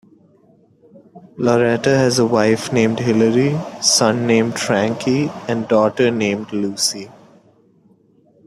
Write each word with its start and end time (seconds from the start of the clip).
Loretta 1.37 1.95
has 1.95 2.17
a 2.17 2.25
wife 2.25 2.73
named 2.73 2.97
Hilary, 2.97 3.55
son 3.83 4.25
named 4.25 4.59
Frankie, 4.59 5.29
and 5.47 5.67
daughter 5.67 6.09
named 6.09 6.51
Lucy. 6.51 7.11